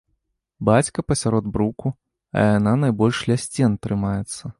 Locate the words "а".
2.37-2.45